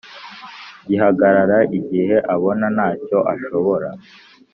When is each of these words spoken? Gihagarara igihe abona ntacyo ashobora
Gihagarara 0.87 1.57
igihe 1.77 2.15
abona 2.33 2.65
ntacyo 2.75 3.17
ashobora 3.33 3.89